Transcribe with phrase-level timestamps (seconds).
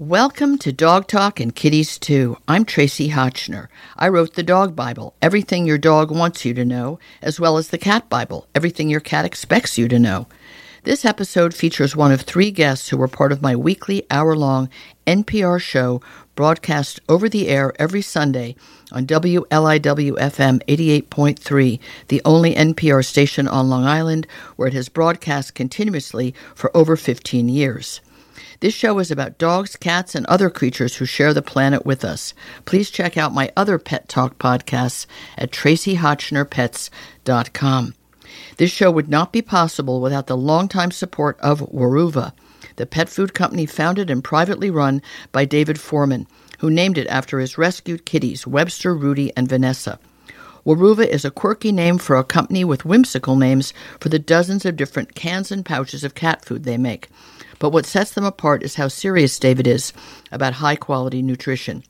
[0.00, 2.36] Welcome to Dog Talk and Kitties Too.
[2.48, 3.68] I'm Tracie Hotchner.
[3.96, 7.68] I wrote the Dog Bible, everything your dog wants you to know, as well as
[7.68, 10.26] the Cat Bible, everything your cat expects you to know.
[10.82, 14.68] This episode features one of three guests who were part of my weekly hour long
[15.06, 16.02] NPR show
[16.34, 18.56] broadcast over the air every Sunday
[18.90, 19.46] on WLIW
[20.18, 24.26] FM 88.3, the only NPR station on Long Island
[24.56, 28.00] where it has broadcast continuously for over 15 years.
[28.64, 32.32] This show is about dogs, cats, and other creatures who share the planet with us.
[32.64, 35.04] Please check out my other Pet Talk podcasts
[35.36, 37.94] at traciehotchnerpets.com.
[38.56, 42.32] This show would not be possible without the longtime support of Weruva,
[42.76, 46.26] the pet food company founded and privately run by David Forman,
[46.60, 49.98] who named it after his rescued kitties, Webster, Rudy, and Vanessa.
[50.64, 54.76] Weruva is a quirky name for a company with whimsical names for the dozens of
[54.76, 57.10] different cans and pouches of cat food they make.
[57.64, 59.94] But what sets them apart is how serious David is
[60.30, 61.82] about high quality nutrition.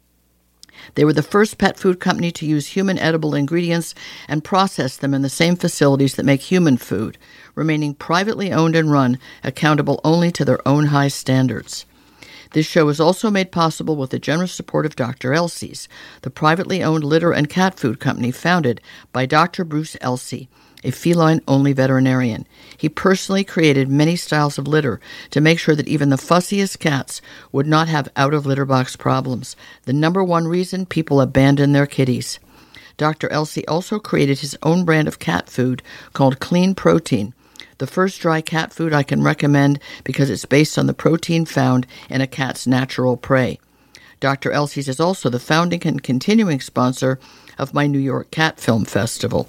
[0.95, 3.92] They were the first pet food company to use human edible ingredients
[4.28, 7.19] and process them in the same facilities that make human food,
[7.56, 11.86] remaining privately owned and run, accountable only to their own high standards.
[12.53, 15.34] This show is also made possible with the generous support of Dr.
[15.34, 15.88] Elsey's,
[16.22, 18.81] the privately owned litter and cat food company founded
[19.12, 19.64] by Dr.
[19.64, 20.48] Bruce Elsey,
[20.85, 22.47] a feline only veterinarian.
[22.77, 27.21] He personally created many styles of litter to make sure that even the fussiest cats
[27.51, 31.87] would not have out of litter box problems, the number one reason people abandon their
[31.87, 32.39] kitties.
[32.97, 33.29] Dr.
[33.33, 37.35] Elsey also created his own brand of cat food called Clean Protein,
[37.79, 41.87] the first dry cat food I can recommend because it's based on the protein found
[42.09, 43.59] in a cat's natural prey.
[44.21, 44.53] Dr.
[44.53, 47.19] Elsey's is also the founding and continuing sponsor
[47.59, 49.49] of my New York Cat Film Festival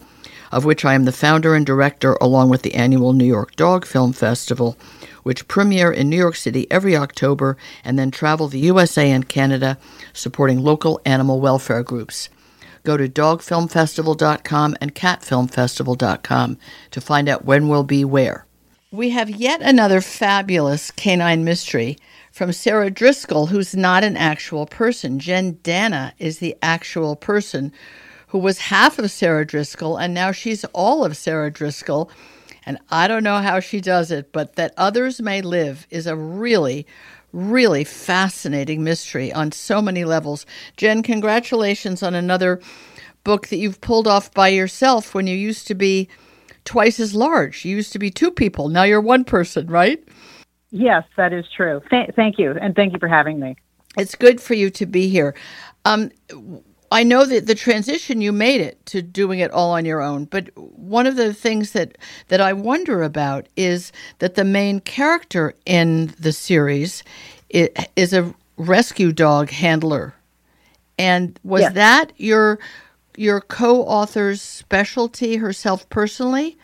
[0.55, 3.85] of which I am the founder and director, along with the annual New York Dog
[3.85, 4.77] Film Festival,
[5.23, 9.77] which premiere in New York City every October and then travel the USA and Canada
[10.13, 12.29] supporting local animal welfare groups.
[12.83, 16.57] Go to dogfilmfestival.com and catfilmfestival.com
[16.91, 18.45] to find out when we'll be where.
[18.91, 21.97] We have yet another fabulous canine mystery
[22.31, 25.19] from Sara Driscoll, who's not an actual person.
[25.19, 27.73] Jen Danna is the actual person
[28.35, 32.12] who was half of Sara Driscoll, and now she's all of Sara Driscoll.
[32.66, 36.18] And I don't know how she does it, but that others may live is a
[36.18, 36.85] really,
[37.31, 40.45] really fascinating mystery on so many levels.
[40.75, 42.59] Jen, congratulations on another
[43.24, 46.09] book that you've pulled off by yourself when you used to be
[46.66, 47.63] twice as large.
[47.63, 48.68] You used to be two people.
[48.68, 50.03] Now you're one person, right?
[50.72, 51.81] Yes, that is true.
[51.90, 52.51] Th- thank you.
[52.51, 53.56] And thank you for having me.
[53.97, 55.35] It's good for you to be here.
[55.85, 56.12] Um,
[56.91, 60.25] I know that the transition you made it to doing it all on your own,
[60.25, 61.97] but one of the things that
[62.28, 67.03] that I wonder about is that the main character in the series
[67.50, 70.13] is a rescue dog handler.
[70.97, 71.74] And was yes.
[71.74, 72.59] that your
[73.18, 76.57] your co-author's specialty herself personally?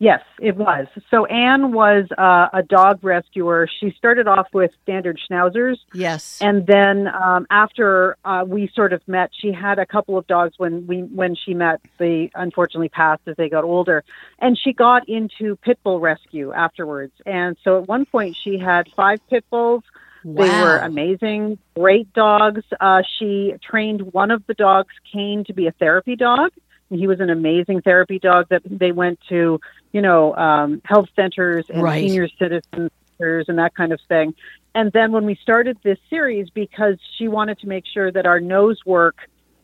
[0.00, 0.86] Yes, it was.
[1.10, 3.68] So Ann was uh, a dog rescuer.
[3.80, 5.76] She started off with standard schnauzers.
[5.92, 6.38] Yes.
[6.40, 10.54] And then um, after uh, we sort of met, she had a couple of dogs
[10.56, 11.80] when we when she met.
[11.98, 14.04] They unfortunately passed as they got older,
[14.38, 17.14] and she got into pit bull rescue afterwards.
[17.26, 19.82] And so at one point, she had five pit bulls.
[20.22, 20.44] Wow.
[20.44, 22.62] They were amazing, great dogs.
[22.80, 26.52] Uh, she trained one of the dogs, Kane, to be a therapy dog.
[26.90, 29.60] He was an amazing therapy dog that they went to,
[29.92, 32.06] you know, um, health centers and right.
[32.06, 32.90] senior citizens
[33.20, 34.34] and that kind of thing.
[34.74, 38.38] And then when we started this series, because she wanted to make sure that our
[38.38, 39.16] nose work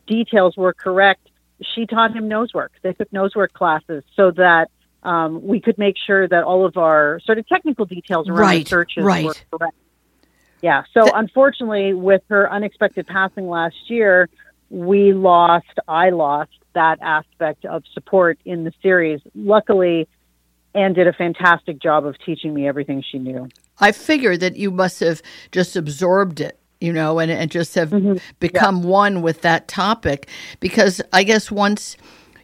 [0.07, 1.29] details were correct,
[1.61, 2.73] she taught him nose work.
[2.81, 4.69] They took nose work classes so that
[5.03, 8.67] um, we could make sure that all of our sort of technical details around right,
[8.67, 9.25] searches right.
[9.25, 9.77] were correct.
[10.61, 10.83] Yeah.
[10.93, 14.29] So unfortunately, with her unexpected passing last year,
[14.69, 19.19] we lost, I lost that aspect of support in the series.
[19.33, 20.07] Luckily,
[20.75, 23.49] Ann did a fantastic job of teaching me everything she knew.
[23.79, 25.21] I figured that you must have
[25.51, 28.17] just absorbed it, you know, and, and just have mm-hmm.
[28.39, 28.87] become yeah.
[28.87, 30.29] one with that topic.
[30.59, 31.97] Because I guess once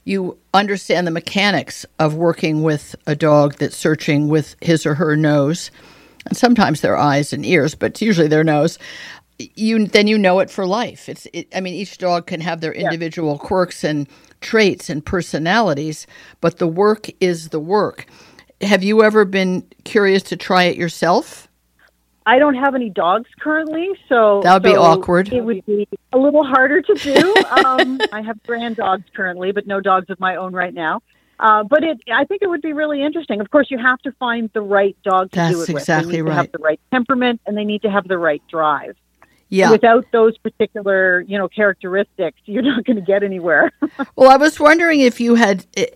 [0.03, 5.15] you understand the mechanics of working with a dog that's searching with his or her
[5.15, 5.69] nose,
[6.25, 8.79] and sometimes their eyes and ears, but usually their nose,
[9.55, 11.09] you then you know it for life.
[11.09, 13.47] It's it, I mean each dog can have their individual yeah.
[13.47, 14.07] quirks and
[14.41, 16.07] traits and personalities,
[16.41, 18.05] but the work is the work.
[18.61, 21.47] Have you ever been curious to try it yourself?
[22.25, 25.33] I don't have any dogs currently, so that would so be awkward.
[25.33, 27.35] It would be a little harder to do.
[27.65, 31.01] um, I have grand dogs currently, but no dogs of my own right now.
[31.39, 33.41] Uh, but it, I think it would be really interesting.
[33.41, 36.11] Of course, you have to find the right dog to That's do it exactly with.
[36.11, 36.29] They need right.
[36.29, 38.95] to have the right temperament, and they need to have the right drive.
[39.51, 39.69] Yeah.
[39.69, 43.69] Without those particular, you know, characteristics, you're not going to get anywhere.
[44.15, 45.87] well, I was wondering if you had eh,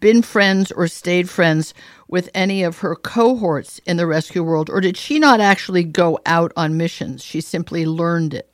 [0.00, 1.74] been friends or stayed friends
[2.08, 6.18] with any of her cohorts in the rescue world, or did she not actually go
[6.24, 7.22] out on missions?
[7.22, 8.50] She simply learned it.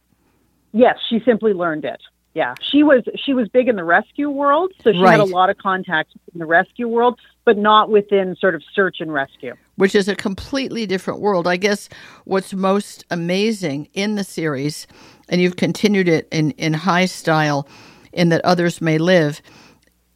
[0.72, 2.02] Yes, she simply learned it.
[2.34, 5.12] Yeah, she was she was big in the rescue world, so she right.
[5.12, 9.00] had a lot of contacts in the rescue world, but not within sort of search
[9.00, 11.46] and rescue, which is a completely different world.
[11.46, 11.88] I guess
[12.24, 14.86] what's most amazing in the series,
[15.28, 17.68] and you've continued it in in high style,
[18.12, 19.42] in that others may live,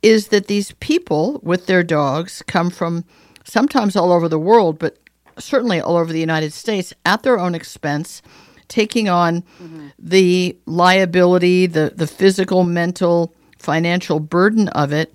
[0.03, 3.05] is that these people with their dogs come from
[3.45, 4.99] sometimes all over the world, but
[5.39, 8.23] certainly all over the United States at their own expense
[8.69, 9.89] taking on mm-hmm.
[9.99, 15.15] the liability, the, the physical, mental, financial burden of it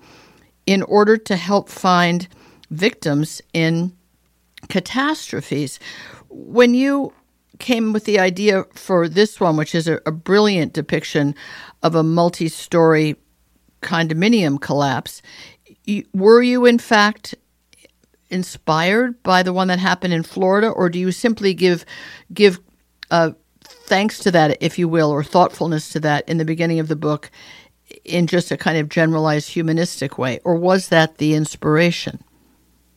[0.65, 2.27] in order to help find
[2.69, 3.93] victims in
[4.69, 5.79] catastrophes.
[6.29, 7.13] When you
[7.59, 11.35] came with the idea for this one, which is a, a brilliant depiction
[11.83, 13.15] of a multi story
[13.81, 15.21] condominium collapse,
[16.13, 17.35] were you in fact
[18.29, 21.85] inspired by the one that happened in Florida, or do you simply give
[22.33, 22.59] give
[23.11, 23.31] uh,
[23.63, 26.95] thanks to that, if you will, or thoughtfulness to that in the beginning of the
[26.95, 27.29] book
[28.03, 30.39] in just a kind of generalized humanistic way?
[30.43, 32.23] Or was that the inspiration?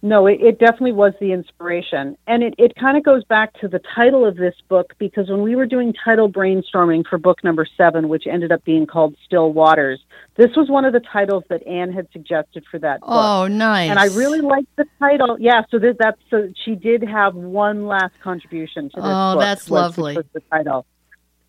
[0.04, 2.18] No, it, it definitely was the inspiration.
[2.26, 5.40] And it, it kind of goes back to the title of this book because when
[5.40, 9.54] we were doing title brainstorming for book number seven, which ended up being called Still
[9.54, 10.00] Waters,
[10.36, 13.08] this was one of the titles that Ann had suggested for that book.
[13.10, 13.88] Oh, nice.
[13.88, 15.38] And I really liked the title.
[15.40, 19.40] Yeah, so this, that's so she did have one last contribution to this oh, book.
[19.40, 20.16] that's lovely.
[20.16, 20.84] Was the title.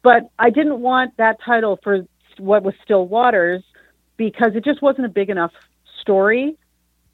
[0.01, 2.07] But I didn't want that title for
[2.39, 3.63] what was Still Waters
[4.17, 5.51] because it just wasn't a big enough
[6.01, 6.57] story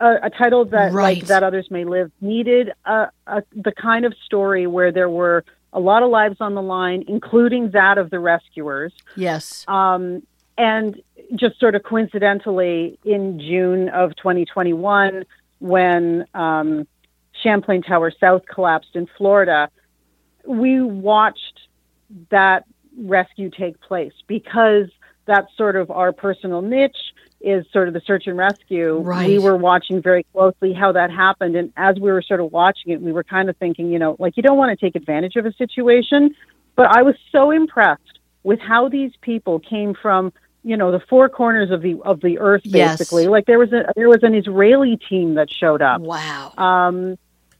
[0.01, 1.17] a, a title that right.
[1.17, 5.45] like that others may live needed a, a, the kind of story where there were
[5.73, 8.91] a lot of lives on the line, including that of the rescuers.
[9.15, 9.63] Yes.
[9.67, 10.23] Um,
[10.57, 11.01] and
[11.35, 15.23] just sort of coincidentally, in June of 2021,
[15.59, 16.87] when um,
[17.41, 19.69] Champlain Tower South collapsed in Florida,
[20.45, 21.59] we watched
[22.31, 22.65] that
[22.97, 24.89] rescue take place because
[25.25, 27.13] that's sort of our personal niche
[27.43, 28.99] is sort of the search and rescue.
[28.99, 29.27] Right.
[29.27, 31.55] We were watching very closely how that happened.
[31.55, 34.15] And as we were sort of watching it, we were kind of thinking, you know,
[34.19, 36.35] like you don't want to take advantage of a situation.
[36.75, 40.33] But I was so impressed with how these people came from,
[40.63, 43.23] you know, the four corners of the of the earth basically.
[43.23, 43.31] Yes.
[43.31, 46.01] Like there was a there was an Israeli team that showed up.
[46.01, 46.53] Wow.
[46.57, 47.17] Um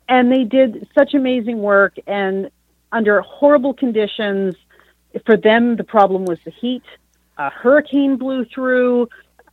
[0.07, 2.51] and they did such amazing work and
[2.91, 4.55] under horrible conditions.
[5.25, 6.83] For them the problem was the heat.
[7.37, 9.09] A hurricane blew through.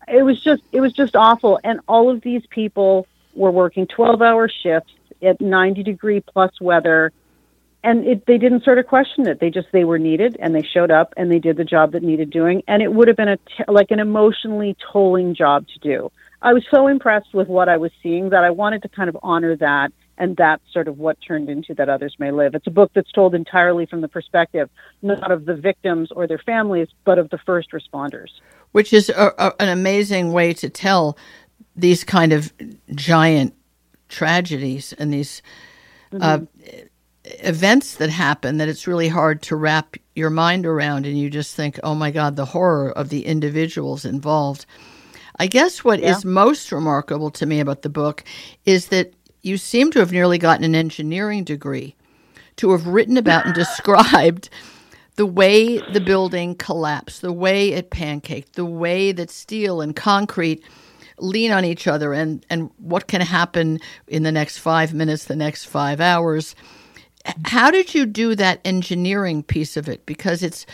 [0.06, 1.60] It was just it was just awful.
[1.64, 4.92] And all of these people were working 12 hour shifts
[5.22, 7.12] at 90 degree plus weather.
[7.84, 9.38] And it, they didn't sort of question it.
[9.38, 12.02] They just they were needed and they showed up and they did the job that
[12.02, 12.62] needed doing.
[12.66, 16.10] And it would have been a t- like an emotionally tolling job to do.
[16.42, 19.18] I was so impressed with what i was seeing that i wanted to kind of
[19.24, 22.70] honor that and that's sort of what turned into that others may live it's a
[22.70, 24.68] book that's told entirely from the perspective
[25.02, 28.28] not of the victims or their families but of the first responders
[28.72, 31.16] which is a, a, an amazing way to tell
[31.76, 32.52] these kind of
[32.94, 33.54] giant
[34.08, 35.42] tragedies and these
[36.12, 36.22] mm-hmm.
[36.22, 36.38] uh,
[37.40, 41.54] events that happen that it's really hard to wrap your mind around and you just
[41.54, 44.64] think oh my god the horror of the individuals involved
[45.36, 46.10] i guess what yeah.
[46.10, 48.24] is most remarkable to me about the book
[48.64, 49.12] is that
[49.48, 51.96] you seem to have nearly gotten an engineering degree
[52.56, 54.50] to have written about and described
[55.16, 60.62] the way the building collapsed, the way it pancaked, the way that steel and concrete
[61.18, 65.34] lean on each other, and, and what can happen in the next five minutes, the
[65.34, 66.54] next five hours.
[67.46, 70.06] How did you do that engineering piece of it?
[70.06, 70.64] Because it's,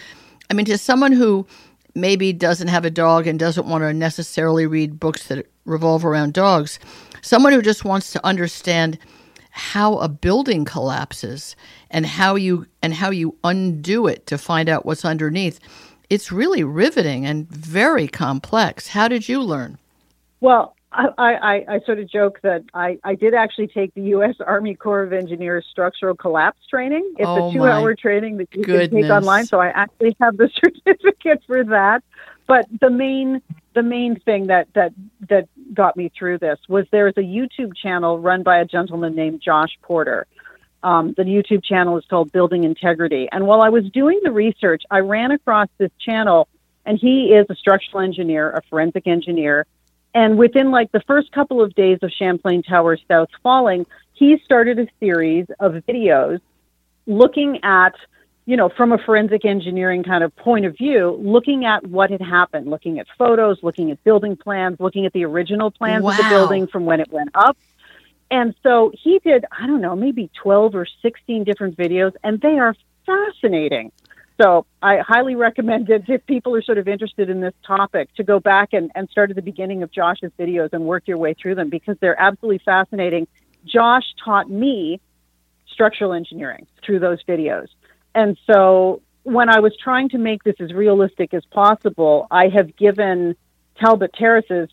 [0.50, 1.47] I mean, to someone who
[1.95, 6.35] maybe doesn't have a dog and doesn't want to necessarily read books that revolve around
[6.35, 6.79] dogs,
[7.23, 8.99] someone who just wants to understand
[9.51, 11.55] how a building collapses
[11.91, 15.61] and how you and how you undo it to find out what's underneath.
[16.11, 18.89] It's really riveting and very complex.
[18.89, 19.79] How did you learn?
[20.41, 24.37] Well, I, I, I sort of joke that I, I did actually take the U.S.
[24.45, 27.15] Army Corps of Engineers structural collapse training.
[27.19, 28.89] It's oh a two hour training that you goodness.
[28.91, 29.47] can take online.
[29.47, 32.03] So I actually have the certificate for that.
[32.47, 33.43] But the main
[33.75, 34.93] the main thing that that
[35.29, 39.17] that got me through this was there is a YouTube channel run by a gentleman
[39.17, 40.27] named Josh Porter.
[40.83, 43.27] Um, the YouTube channel is called Building Integrity.
[43.33, 46.47] And while I was doing the research, I ran across this channel,
[46.85, 49.67] and he is a structural engineer, a forensic engineer.
[50.14, 54.78] And within like the first couple of days of Champlain Tower South falling, he started
[54.78, 56.40] a series of videos
[57.06, 57.94] looking at
[58.47, 62.21] you know, from a forensic engineering kind of point of view, looking at what had
[62.21, 66.11] happened, looking at photos, looking at building plans, looking at the original plans wow.
[66.11, 67.56] of the building from when it went up.
[68.30, 72.59] And so he did, I don't know, maybe 12 or 16 different videos, and they
[72.59, 72.75] are
[73.06, 73.92] fascinating.
[74.41, 78.25] So I highly recommend it if people are sort of interested in this topic to
[78.25, 81.35] go back and, and start at the beginning of Josh's videos and work your way
[81.35, 83.29] through them because they're absolutely fascinating.
[83.64, 85.00] Josh taught me
[85.69, 87.69] structural engineering through those videos.
[88.14, 92.76] And so when I was trying to make this as realistic as possible, I have
[92.76, 93.37] given
[93.81, 94.69] Talbot Terraces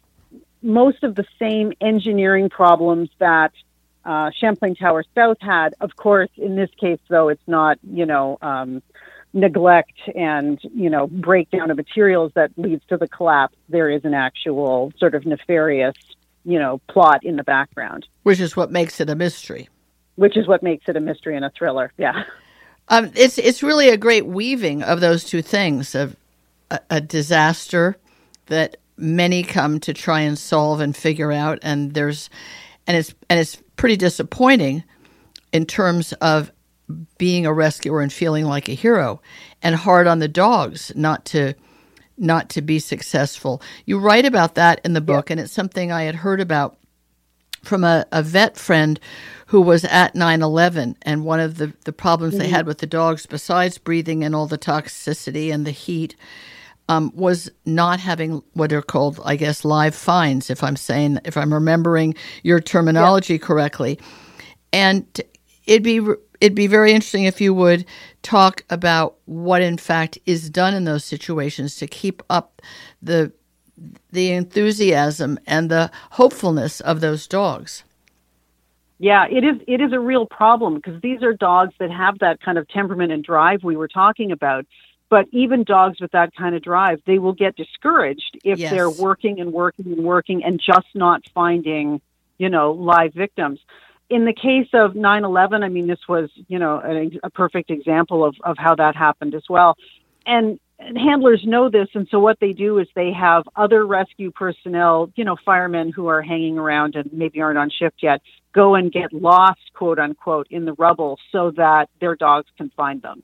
[0.62, 3.52] most of the same engineering problems that
[4.06, 5.76] uh, Champlain Tower South had.
[5.80, 8.82] Of course, in this case, though, it's not, you know, um,
[9.34, 13.56] neglect and, you know, breakdown of materials that leads to the collapse.
[13.70, 15.96] There is an actual sort of nefarious,
[16.44, 18.08] you know, plot in the background.
[18.24, 19.70] Which is what makes it a mystery.
[20.16, 22.24] Which is what makes it a mystery and a thriller, yeah.
[22.90, 26.16] Um, it's it's really a great weaving of those two things of
[26.70, 27.96] a, a, disaster
[28.48, 32.30] that many come to try and solve and figure out, and there's
[32.88, 34.84] and it's and it's pretty disappointing
[35.54, 36.52] in terms of
[37.18, 39.22] being a rescuer and feeling like a hero,
[39.62, 41.54] and hard on the dogs not to
[42.18, 43.62] not to be successful.
[43.86, 45.34] You write about that in the book, yeah.
[45.34, 46.78] and it's something I had heard about
[47.64, 49.00] from a, a vet friend
[49.48, 52.44] who was at 9-11 and one of the, the problems mm-hmm.
[52.44, 56.16] they had with the dogs besides breathing and all the toxicity and the heat
[56.90, 61.38] um, was not having what are called i guess live finds if i'm saying if
[61.38, 63.40] i'm remembering your terminology yeah.
[63.40, 64.00] correctly
[64.74, 65.22] and
[65.66, 66.02] it'd be
[66.42, 67.86] it'd be very interesting if you would
[68.24, 72.62] talk about what in fact is done in those situations to keep up
[73.02, 73.32] the
[74.12, 77.84] the enthusiasm and the hopefulness of those dogs.
[79.00, 82.42] Yeah, it is it is a real problem because these are dogs that have that
[82.42, 84.66] kind of temperament and drive we were talking about.
[85.10, 88.72] But even dogs with that kind of drive, they will get discouraged if yes.
[88.72, 92.00] they're working and working and working and just not finding,
[92.38, 93.60] you know, live victims.
[94.12, 98.26] In the case of 9/11, I mean, this was, you know, a, a perfect example
[98.26, 99.78] of of how that happened as well.
[100.26, 100.60] And
[100.96, 105.24] handlers know this, and so what they do is they have other rescue personnel, you
[105.24, 108.22] know, firemen who are hanging around and maybe aren't on shift yet,
[108.54, 113.02] go and get lost, quote unquote, in the rubble so that their dogs can find
[113.02, 113.24] them.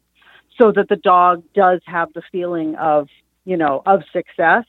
[0.60, 3.10] So that the dog does have the feeling of,
[3.46, 4.64] you know, of success.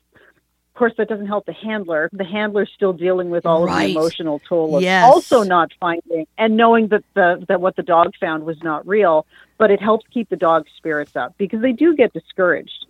[0.79, 2.09] Of course, that doesn't help the handler.
[2.13, 3.83] The handler's still dealing with all right.
[3.83, 5.05] of the emotional toll of yes.
[5.05, 9.27] also not finding and knowing that the that what the dog found was not real
[9.59, 12.87] but it helps keep the dog's spirits up because they do get discouraged.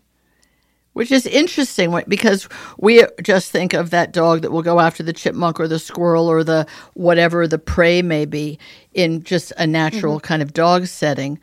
[0.93, 5.15] Which is interesting because we just think of that dog that will go after the
[5.15, 8.59] chipmunk or the squirrel or the whatever the prey may be
[8.93, 10.27] in just a natural mm-hmm.
[10.27, 11.39] kind of dog setting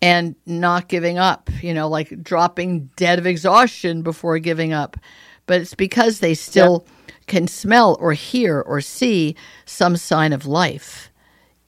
[0.00, 4.96] and not giving up, you know, like dropping dead of exhaustion before giving up.
[5.46, 7.14] But it's because they still yeah.
[7.26, 11.10] can smell or hear or see some sign of life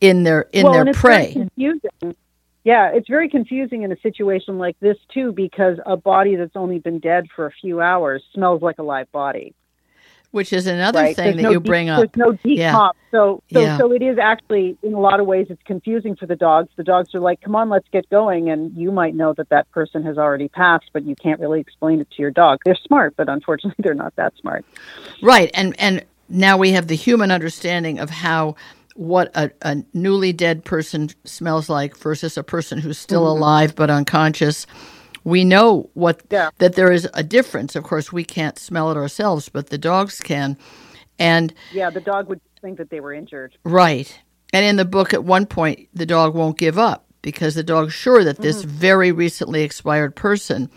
[0.01, 1.49] in their in well, their prey.
[2.65, 6.79] Yeah, it's very confusing in a situation like this too, because a body that's only
[6.81, 9.55] been dead for a few hours smells like a live body.
[10.31, 11.17] Which is another right?
[11.17, 12.01] thing there's that no you bring up.
[12.01, 12.57] There's no decomp.
[12.57, 12.91] Yeah.
[13.11, 13.79] So, so, yeah.
[13.79, 16.69] so it is actually, in a lot of ways, it's confusing for the dogs.
[16.77, 19.71] The dogs are like, "Come on, let's get going," and you might know that that
[19.71, 22.59] person has already passed, but you can't really explain it to your dog.
[22.67, 24.67] They're smart, but unfortunately, they're not that smart.
[25.23, 28.57] Right, and and now we have the human understanding of how
[28.99, 33.39] what a, a, newly dead person smells like versus a person who's still mm-hmm.
[33.41, 34.67] alive but unconscious.
[35.25, 36.51] We know what yeah.
[36.59, 37.77] that there is a difference.
[37.77, 40.57] Of course, we can't smell it ourselves, but the dogs can.
[41.19, 43.57] And yeah, the dog would think that they were injured.
[43.65, 44.21] Right.
[44.53, 47.93] And in the book, at one point, the dog won't give up because the dog's
[47.93, 48.71] sure that this mm-hmm.
[48.71, 50.71] very recently expired person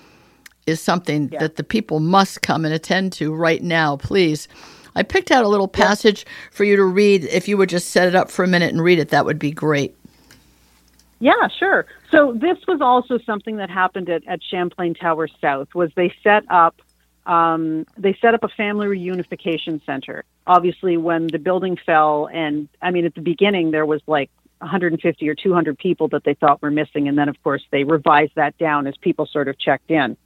[0.67, 1.39] is something yeah.
[1.39, 4.47] that the people must come and attend to right now, please.
[4.95, 7.23] I picked out a little passage for you to read.
[7.25, 9.39] If you would just set it up for a minute and read it, that would
[9.39, 9.95] be great.
[11.21, 11.85] Yeah, sure.
[12.09, 15.73] So this was also something that happened at, at Champlain Tower South.
[15.75, 16.81] Was they set up
[17.27, 20.25] um, they set up a family reunification center.
[20.47, 25.29] Obviously, when the building fell, and I mean at the beginning there was like 150
[25.29, 28.57] or 200 people that they thought were missing, and then of course they revised that
[28.57, 30.17] down as people sort of checked in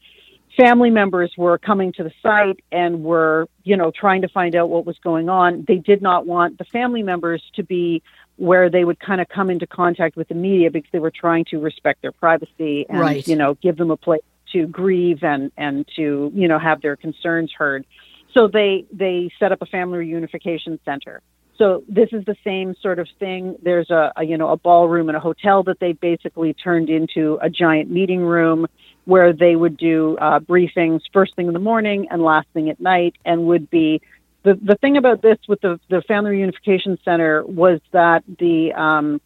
[0.57, 4.69] family members were coming to the site and were, you know, trying to find out
[4.69, 5.65] what was going on.
[5.67, 8.01] They did not want the family members to be
[8.37, 11.45] where they would kind of come into contact with the media because they were trying
[11.45, 13.27] to respect their privacy and, right.
[13.27, 16.95] you know, give them a place to grieve and, and to, you know, have their
[16.95, 17.85] concerns heard.
[18.33, 21.21] So they, they set up a family reunification center.
[21.57, 23.55] So this is the same sort of thing.
[23.61, 27.39] There's a, a you know a ballroom in a hotel that they basically turned into
[27.41, 28.67] a giant meeting room
[29.05, 32.79] where they would do uh, briefings first thing in the morning and last thing at
[32.81, 34.01] night, and would be
[34.45, 39.19] the the thing about this with the the Family Reunification Center was that the um,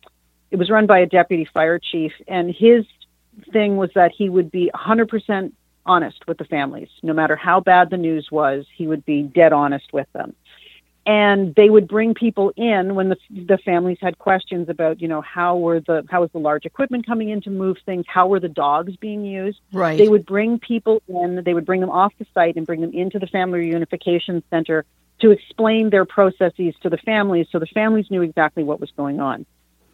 [0.49, 2.85] it was run by a deputy fire chief, and his
[3.51, 5.51] thing was that he would be 100%
[5.85, 8.65] honest with the families, no matter how bad the news was.
[8.75, 10.35] He would be dead honest with them.
[11.05, 15.21] And they would bring people in when the the families had questions about you know
[15.21, 18.05] how were the how was the large equipment coming in to move things?
[18.07, 19.59] How were the dogs being used?
[19.73, 19.97] Right.
[19.97, 22.93] They would bring people in they would bring them off the site and bring them
[22.93, 24.85] into the family reunification center
[25.19, 29.19] to explain their processes to the families so the families knew exactly what was going
[29.19, 29.45] on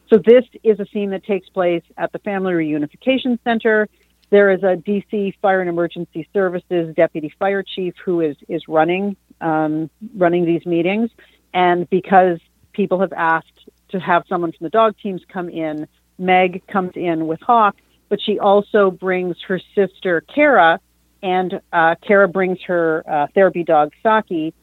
[0.10, 3.88] so this is a scene that takes place at the family reunification center
[4.30, 9.16] there is a DC Fire and Emergency Services deputy fire chief who is is running
[9.42, 11.10] um, running these meetings.
[11.54, 12.40] And because
[12.74, 17.28] people have asked to have someone from the dog teams come in, Meg comes in
[17.28, 17.78] with Hawk,
[18.10, 20.80] but she also brings her sister Cara,
[21.22, 24.54] and uh, Cara brings her uh, therapy dog Saki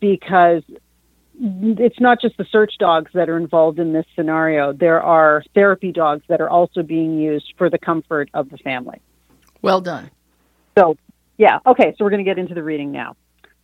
[0.00, 0.62] because
[1.40, 4.72] it's not just the search dogs that are involved in this scenario.
[4.72, 9.00] There are therapy dogs that are also being used for the comfort of the family.
[9.62, 10.10] Well done.
[10.76, 10.96] So,
[11.36, 13.16] yeah, okay, so we're going to get into the reading now.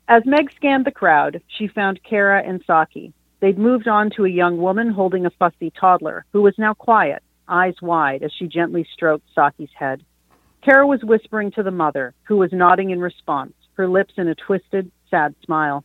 [0.06, 3.12] As Meg scanned the crowd, she found Cara and Saki.
[3.40, 7.22] They'd moved on to a young woman holding a fussy toddler, who was now quiet,
[7.48, 10.04] eyes wide, as she gently stroked Saki's head.
[10.62, 14.34] Cara was whispering to the mother, who was nodding in response, her lips in a
[14.34, 15.84] twisted, sad smile.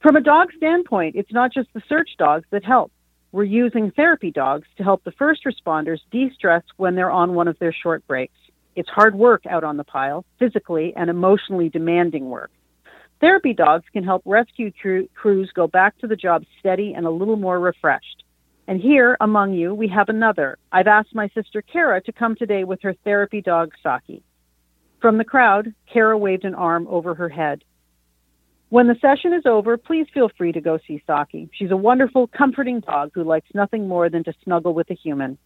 [0.00, 2.92] From a dog standpoint, it's not just the search dogs that help.
[3.32, 7.48] We're using therapy dogs to help the first responders de stress when they're on one
[7.48, 8.38] of their short breaks.
[8.76, 12.52] It's hard work out on the pile, physically and emotionally demanding work.
[13.20, 14.70] Therapy dogs can help rescue
[15.16, 18.22] crews go back to the job steady and a little more refreshed.
[18.68, 20.58] And here among you, we have another.
[20.70, 24.22] I've asked my sister Cara to come today with her therapy dog, Saki.
[25.00, 27.64] From the crowd, Cara waved an arm over her head.
[28.70, 31.48] When the session is over, please feel free to go see Saki.
[31.54, 35.38] She's a wonderful, comforting dog who likes nothing more than to snuggle with a human.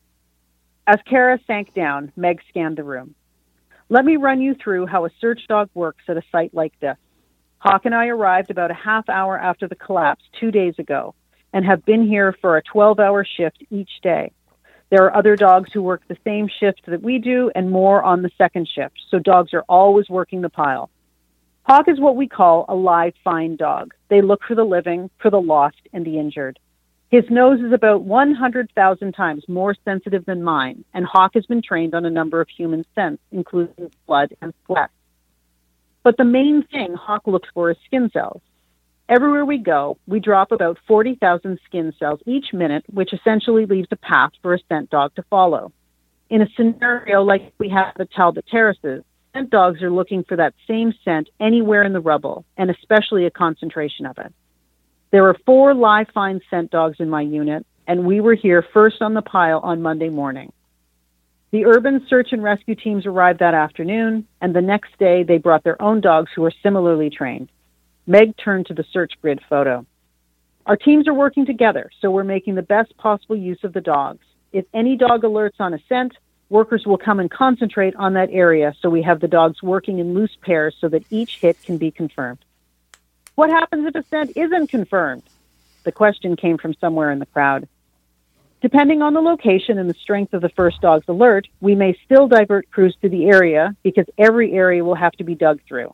[0.89, 3.15] As Cara sank down, Meg scanned the room.
[3.89, 6.97] Let me run you through how a search dog works at a site like this.
[7.59, 11.15] Hawk and I arrived about a half hour after the collapse two days ago
[11.53, 14.33] and have been here for a 12 hour shift each day.
[14.91, 18.23] There are other dogs who work the same shift that we do and more on
[18.23, 20.91] the second shift, so dogs are always working the pile.
[21.65, 23.95] Hawk is what we call a live find dog.
[24.09, 26.59] They look for the living, for the lost, and the injured.
[27.11, 31.95] His nose is about 100,000 times more sensitive than mine, and Hawk has been trained
[31.95, 34.91] on a number of human scents, including blood and sweat.
[36.03, 38.41] But the main thing Hawk looks for is skin cells.
[39.09, 43.97] Everywhere we go, we drop about 40,000 skin cells each minute, which essentially leaves a
[43.97, 45.71] path for a scent dog to follow.
[46.29, 50.55] In a scenario like we have at Talbot Terraces, scent dogs are looking for that
[50.69, 54.33] same scent anywhere in the rubble, and especially a concentration of it.
[55.11, 59.01] There are four live find scent dogs in my unit, and we were here first
[59.01, 60.53] on the pile on Monday morning.
[61.51, 65.65] The urban search and rescue teams arrived that afternoon, and the next day they brought
[65.65, 67.51] their own dogs who were similarly trained.
[68.07, 69.85] Meg turned to the search grid photo.
[70.65, 74.25] Our teams are working together, so we're making the best possible use of the dogs.
[74.53, 76.13] If any dog alerts on a scent,
[76.53, 80.13] workers will come and concentrate on that area so we have the dogs working in
[80.13, 82.45] loose pairs so that each hit can be confirmed.
[83.35, 85.23] What happens if a scent isn't confirmed?
[85.85, 87.67] The question came from somewhere in the crowd.
[88.61, 92.29] Depending on the location and the strength of the first dog's alert, we may still
[92.29, 95.93] divert crews to the area because every area will have to be dug through.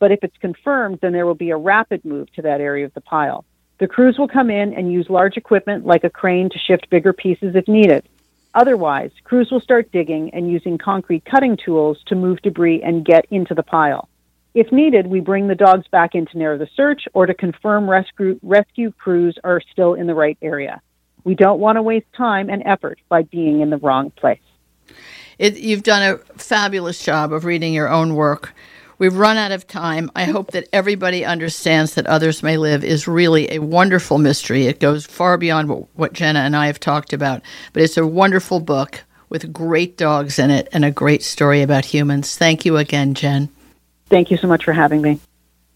[0.00, 2.92] But if it's confirmed, then there will be a rapid move to that area of
[2.92, 3.44] the pile.
[3.78, 7.12] The crews will come in and use large equipment like a crane to shift bigger
[7.12, 8.08] pieces if needed.
[8.54, 13.26] Otherwise, crews will start digging and using concrete cutting tools to move debris and get
[13.30, 14.08] into the pile.
[14.54, 17.88] If needed, we bring the dogs back in to narrow the search or to confirm
[17.88, 20.82] rescue, rescue crews are still in the right area.
[21.24, 24.40] We don't want to waste time and effort by being in the wrong place.
[25.38, 28.54] It, you've done a fabulous job of reading your own work.
[29.02, 30.12] We've run out of time.
[30.14, 34.68] I hope that everybody understands that Others May Live is really a wonderful mystery.
[34.68, 38.06] It goes far beyond what, what Jenna and I have talked about, but it's a
[38.06, 42.36] wonderful book with great dogs in it and a great story about humans.
[42.36, 43.48] Thank you again, Jen.
[44.08, 45.18] Thank you so much for having me.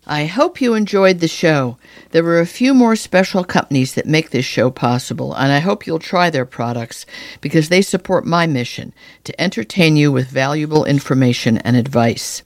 [0.07, 1.79] I hope you enjoyed the show.
[2.13, 5.85] There are a few more special companies that make this show possible, and I hope
[5.85, 7.07] you'll try their products
[7.41, 12.45] because they support my mission to entertain you with valuable information and advice.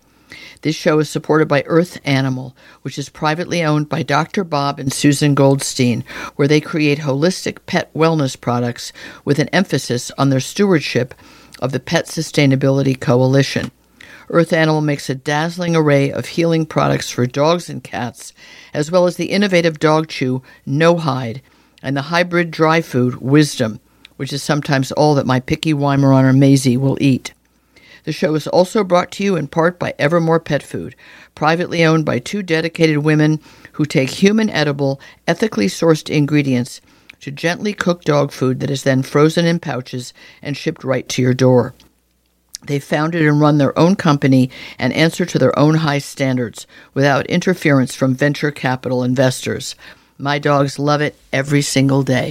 [0.63, 4.45] This show is supported by Earth Animal, which is privately owned by Dr.
[4.45, 6.05] Bob and Susan Goldstein,
[6.37, 8.93] where they create holistic pet wellness products
[9.25, 11.15] with an emphasis on their stewardship
[11.61, 13.71] of the Pet Sustainability Coalition.
[14.29, 18.35] Earth Animal makes a dazzling array of healing products for dogs and cats,
[18.75, 21.41] as well as the innovative dog chew No Hide
[21.83, 23.81] and the hybrid dry food Wisdom,
[24.19, 27.33] which is sometimes all that my picky Weimaraner Maisie will eat.
[28.05, 30.95] The show is also brought to you in part by Evermore Pet Food,
[31.35, 33.41] privately owned by two dedicated women
[33.73, 36.81] who take human edible, ethically sourced ingredients
[37.21, 41.23] to gently cook dog food that is then frozen in pouches and shipped right to
[41.23, 41.75] your door.
[42.67, 47.27] They founded and run their own company and answer to their own high standards without
[47.27, 49.75] interference from venture capital investors.
[50.19, 52.29] My dogs love it every single day.